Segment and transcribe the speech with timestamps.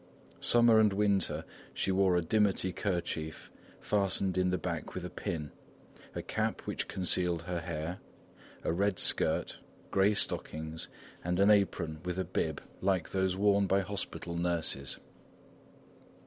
[0.39, 1.45] Summer and winter
[1.75, 5.51] she wore a dimity kerchief fastened in the back with a pin,
[6.15, 7.99] a cap which concealed her hair,
[8.63, 9.59] a red skirt,
[9.91, 10.89] grey stockings,
[11.23, 14.97] and an apron with a bib like those worn by hospital nurses.